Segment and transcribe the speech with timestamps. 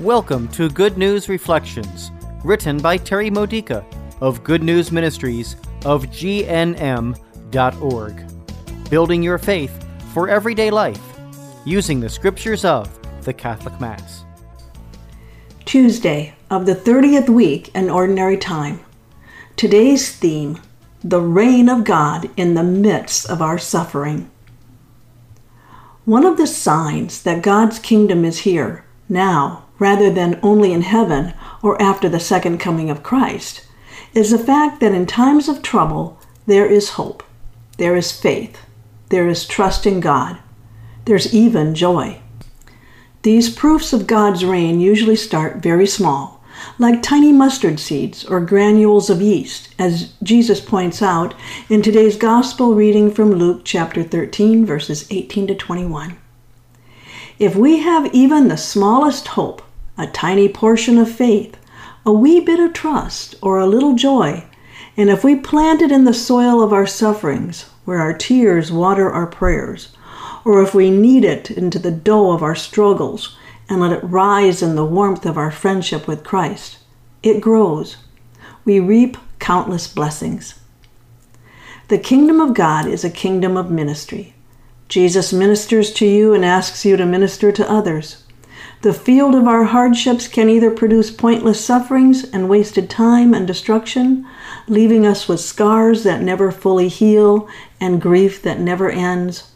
[0.00, 2.10] Welcome to Good News Reflections,
[2.42, 3.84] written by Terry Modica
[4.22, 7.14] of Good News Ministries of GNM.org.
[8.88, 11.02] Building your faith for everyday life
[11.66, 12.88] using the scriptures of
[13.24, 14.24] the Catholic Mass.
[15.66, 18.80] Tuesday of the 30th week in Ordinary Time.
[19.56, 20.60] Today's theme
[21.04, 24.30] the reign of God in the midst of our suffering.
[26.06, 31.34] One of the signs that God's kingdom is here, now, rather than only in heaven
[31.62, 33.66] or after the second coming of Christ,
[34.14, 37.22] is the fact that in times of trouble, there is hope,
[37.76, 38.60] there is faith,
[39.08, 40.38] there is trust in God,
[41.04, 42.20] there's even joy.
[43.22, 46.40] These proofs of God's reign usually start very small
[46.78, 51.34] like tiny mustard seeds or granules of yeast, as Jesus points out
[51.68, 56.18] in today's Gospel reading from Luke chapter 13, verses 18 to 21.
[57.40, 59.62] If we have even the smallest hope,
[59.96, 61.56] a tiny portion of faith,
[62.04, 64.44] a wee bit of trust, or a little joy,
[64.94, 69.10] and if we plant it in the soil of our sufferings, where our tears water
[69.10, 69.96] our prayers,
[70.44, 73.38] or if we knead it into the dough of our struggles,
[73.70, 76.76] and let it rise in the warmth of our friendship with Christ.
[77.22, 77.96] It grows.
[78.66, 80.60] We reap countless blessings.
[81.88, 84.34] The kingdom of God is a kingdom of ministry.
[84.90, 88.22] Jesus ministers to you and asks you to minister to others.
[88.82, 94.26] The field of our hardships can either produce pointless sufferings and wasted time and destruction,
[94.68, 97.48] leaving us with scars that never fully heal
[97.80, 99.50] and grief that never ends,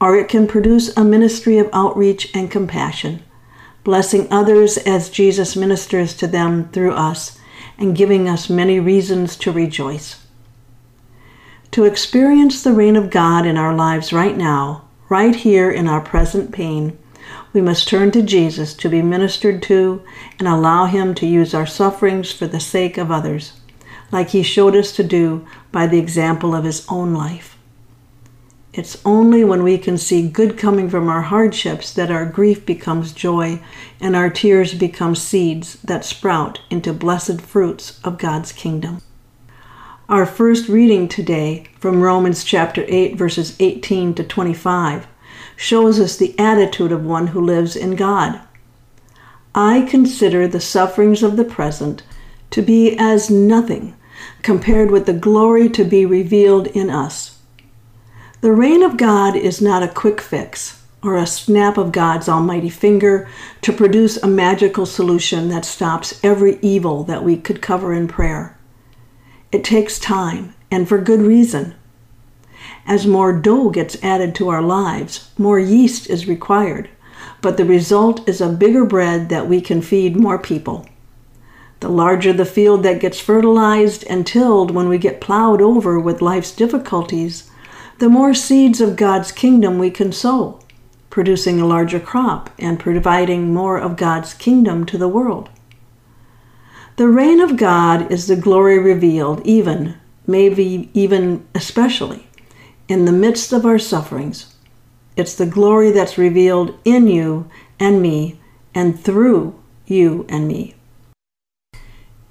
[0.00, 3.22] or it can produce a ministry of outreach and compassion
[3.84, 7.38] blessing others as Jesus ministers to them through us
[7.78, 10.19] and giving us many reasons to rejoice.
[11.72, 16.00] To experience the reign of God in our lives right now, right here in our
[16.00, 16.98] present pain,
[17.52, 20.02] we must turn to Jesus to be ministered to
[20.40, 23.52] and allow Him to use our sufferings for the sake of others,
[24.10, 27.56] like He showed us to do by the example of His own life.
[28.72, 33.12] It's only when we can see good coming from our hardships that our grief becomes
[33.12, 33.60] joy
[34.00, 39.02] and our tears become seeds that sprout into blessed fruits of God's kingdom.
[40.10, 45.06] Our first reading today from Romans chapter 8 verses 18 to 25
[45.54, 48.40] shows us the attitude of one who lives in God.
[49.54, 52.02] I consider the sufferings of the present
[52.50, 53.94] to be as nothing
[54.42, 57.38] compared with the glory to be revealed in us.
[58.40, 62.68] The reign of God is not a quick fix or a snap of God's almighty
[62.68, 63.28] finger
[63.62, 68.56] to produce a magical solution that stops every evil that we could cover in prayer.
[69.52, 71.74] It takes time, and for good reason.
[72.86, 76.88] As more dough gets added to our lives, more yeast is required,
[77.40, 80.86] but the result is a bigger bread that we can feed more people.
[81.80, 86.22] The larger the field that gets fertilized and tilled when we get plowed over with
[86.22, 87.50] life's difficulties,
[87.98, 90.60] the more seeds of God's kingdom we can sow,
[91.08, 95.48] producing a larger crop and providing more of God's kingdom to the world.
[97.00, 99.94] The reign of God is the glory revealed, even,
[100.26, 102.28] maybe even especially,
[102.88, 104.54] in the midst of our sufferings.
[105.16, 108.38] It's the glory that's revealed in you and me
[108.74, 110.74] and through you and me.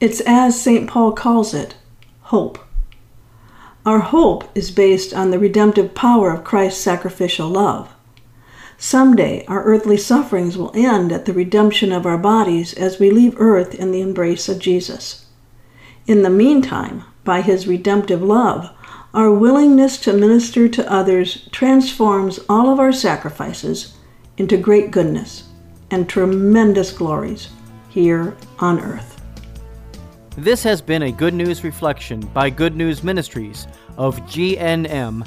[0.00, 0.90] It's as St.
[0.90, 1.76] Paul calls it
[2.22, 2.58] hope.
[3.86, 7.94] Our hope is based on the redemptive power of Christ's sacrificial love.
[8.78, 13.40] Someday, our earthly sufferings will end at the redemption of our bodies as we leave
[13.40, 15.26] earth in the embrace of Jesus.
[16.06, 18.70] In the meantime, by his redemptive love,
[19.14, 23.96] our willingness to minister to others transforms all of our sacrifices
[24.36, 25.44] into great goodness
[25.90, 27.48] and tremendous glories
[27.88, 29.22] here on earth.
[30.36, 33.66] This has been a Good News Reflection by Good News Ministries
[33.96, 35.26] of GNM.org.